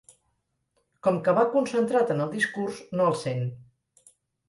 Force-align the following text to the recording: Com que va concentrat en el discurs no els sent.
Com 1.09 1.19
que 1.27 1.35
va 1.41 1.45
concentrat 1.57 2.17
en 2.17 2.25
el 2.27 2.35
discurs 2.35 2.83
no 2.99 3.11
els 3.13 3.25
sent. 3.29 3.49